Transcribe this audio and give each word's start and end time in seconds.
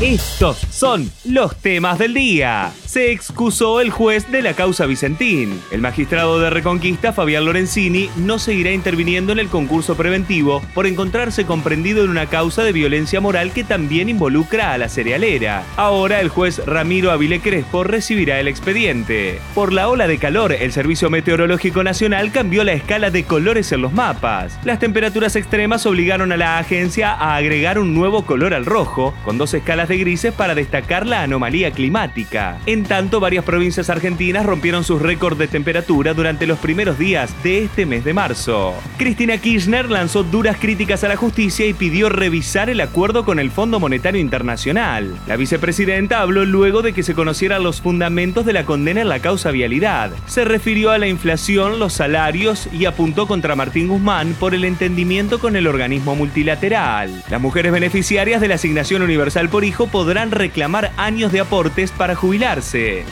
Estos 0.00 0.58
son 0.70 1.10
los 1.24 1.56
temas 1.56 1.98
del 1.98 2.14
día. 2.14 2.72
Se 2.88 3.12
excusó 3.12 3.82
el 3.82 3.90
juez 3.90 4.30
de 4.32 4.40
la 4.40 4.54
causa 4.54 4.86
Vicentín. 4.86 5.60
El 5.70 5.82
magistrado 5.82 6.40
de 6.40 6.48
Reconquista, 6.48 7.12
Fabián 7.12 7.44
Lorenzini, 7.44 8.08
no 8.16 8.38
seguirá 8.38 8.72
interviniendo 8.72 9.30
en 9.30 9.38
el 9.38 9.48
concurso 9.48 9.94
preventivo 9.94 10.62
por 10.72 10.86
encontrarse 10.86 11.44
comprendido 11.44 12.02
en 12.02 12.08
una 12.08 12.30
causa 12.30 12.64
de 12.64 12.72
violencia 12.72 13.20
moral 13.20 13.52
que 13.52 13.62
también 13.62 14.08
involucra 14.08 14.72
a 14.72 14.78
la 14.78 14.88
cerealera. 14.88 15.64
Ahora 15.76 16.22
el 16.22 16.30
juez 16.30 16.64
Ramiro 16.64 17.10
Avile 17.10 17.40
Crespo 17.40 17.84
recibirá 17.84 18.40
el 18.40 18.48
expediente. 18.48 19.38
Por 19.54 19.74
la 19.74 19.90
ola 19.90 20.06
de 20.06 20.16
calor, 20.16 20.54
el 20.54 20.72
Servicio 20.72 21.10
Meteorológico 21.10 21.84
Nacional 21.84 22.32
cambió 22.32 22.64
la 22.64 22.72
escala 22.72 23.10
de 23.10 23.24
colores 23.24 23.70
en 23.70 23.82
los 23.82 23.92
mapas. 23.92 24.58
Las 24.64 24.78
temperaturas 24.78 25.36
extremas 25.36 25.84
obligaron 25.84 26.32
a 26.32 26.38
la 26.38 26.56
agencia 26.56 27.12
a 27.12 27.36
agregar 27.36 27.78
un 27.78 27.92
nuevo 27.92 28.24
color 28.24 28.54
al 28.54 28.64
rojo, 28.64 29.12
con 29.26 29.36
dos 29.36 29.52
escalas 29.52 29.90
de 29.90 29.98
grises 29.98 30.32
para 30.32 30.54
destacar 30.54 31.06
la 31.06 31.20
anomalía 31.20 31.70
climática. 31.70 32.56
Tanto, 32.84 33.20
varias 33.20 33.44
provincias 33.44 33.90
argentinas 33.90 34.46
rompieron 34.46 34.84
sus 34.84 35.00
récords 35.00 35.38
de 35.38 35.48
temperatura 35.48 36.14
durante 36.14 36.46
los 36.46 36.58
primeros 36.58 36.98
días 36.98 37.34
de 37.42 37.64
este 37.64 37.86
mes 37.86 38.04
de 38.04 38.14
marzo. 38.14 38.74
Cristina 38.96 39.38
Kirchner 39.38 39.90
lanzó 39.90 40.22
duras 40.22 40.56
críticas 40.58 41.04
a 41.04 41.08
la 41.08 41.16
justicia 41.16 41.66
y 41.66 41.72
pidió 41.72 42.08
revisar 42.08 42.70
el 42.70 42.80
acuerdo 42.80 43.24
con 43.24 43.38
el 43.38 43.50
Fondo 43.50 43.80
Monetario 43.80 44.20
Internacional. 44.20 45.16
La 45.26 45.36
vicepresidenta 45.36 46.20
habló 46.20 46.44
luego 46.44 46.82
de 46.82 46.92
que 46.92 47.02
se 47.02 47.14
conocieran 47.14 47.62
los 47.62 47.80
fundamentos 47.80 48.44
de 48.44 48.52
la 48.52 48.64
condena 48.64 49.00
en 49.00 49.08
la 49.08 49.20
causa 49.20 49.50
vialidad. 49.50 50.10
Se 50.26 50.44
refirió 50.44 50.90
a 50.90 50.98
la 50.98 51.08
inflación, 51.08 51.78
los 51.78 51.94
salarios 51.94 52.68
y 52.72 52.84
apuntó 52.84 53.26
contra 53.26 53.56
Martín 53.56 53.88
Guzmán 53.88 54.34
por 54.38 54.54
el 54.54 54.64
entendimiento 54.64 55.38
con 55.38 55.56
el 55.56 55.66
organismo 55.66 56.14
multilateral. 56.14 57.22
Las 57.30 57.40
mujeres 57.40 57.72
beneficiarias 57.72 58.40
de 58.40 58.48
la 58.48 58.56
asignación 58.56 59.02
universal 59.02 59.48
por 59.48 59.64
hijo 59.64 59.86
podrán 59.86 60.30
reclamar 60.30 60.92
años 60.96 61.32
de 61.32 61.40
aportes 61.40 61.90
para 61.90 62.14
jubilarse. 62.14 62.67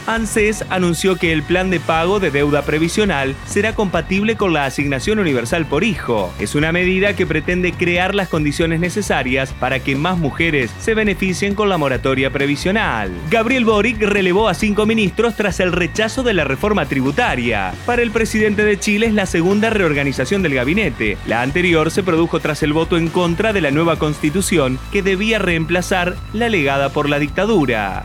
ANSES 0.06 0.64
anunció 0.68 1.16
que 1.16 1.32
el 1.32 1.42
plan 1.42 1.70
de 1.70 1.80
pago 1.80 2.20
de 2.20 2.30
deuda 2.30 2.62
previsional 2.62 3.34
será 3.46 3.74
compatible 3.74 4.36
con 4.36 4.52
la 4.52 4.66
asignación 4.66 5.18
universal 5.18 5.66
por 5.66 5.84
hijo. 5.84 6.32
Es 6.38 6.54
una 6.54 6.72
medida 6.72 7.14
que 7.14 7.26
pretende 7.26 7.72
crear 7.72 8.14
las 8.14 8.28
condiciones 8.28 8.80
necesarias 8.80 9.54
para 9.58 9.80
que 9.80 9.96
más 9.96 10.18
mujeres 10.18 10.70
se 10.78 10.94
beneficien 10.94 11.54
con 11.54 11.68
la 11.68 11.78
moratoria 11.78 12.30
previsional. 12.30 13.10
Gabriel 13.30 13.64
Boric 13.64 14.02
relevó 14.02 14.48
a 14.48 14.54
cinco 14.54 14.84
ministros 14.84 15.36
tras 15.36 15.60
el 15.60 15.72
rechazo 15.72 16.22
de 16.22 16.34
la 16.34 16.44
reforma 16.44 16.86
tributaria. 16.86 17.72
Para 17.86 18.02
el 18.02 18.10
presidente 18.10 18.64
de 18.64 18.78
Chile 18.78 19.06
es 19.06 19.14
la 19.14 19.26
segunda 19.26 19.70
reorganización 19.70 20.42
del 20.42 20.54
gabinete. 20.54 21.16
La 21.26 21.42
anterior 21.42 21.90
se 21.90 22.02
produjo 22.02 22.40
tras 22.40 22.62
el 22.62 22.72
voto 22.72 22.96
en 22.96 23.08
contra 23.08 23.52
de 23.52 23.60
la 23.60 23.70
nueva 23.70 23.96
constitución 23.96 24.78
que 24.92 25.02
debía 25.02 25.38
reemplazar 25.38 26.16
la 26.32 26.48
legada 26.48 26.90
por 26.90 27.08
la 27.08 27.18
dictadura. 27.18 28.04